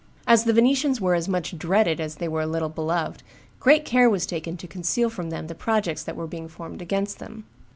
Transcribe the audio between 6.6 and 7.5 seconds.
against them.